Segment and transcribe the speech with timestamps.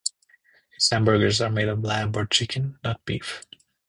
[0.75, 3.45] Its hamburgers are made of lamb or chicken, not beef.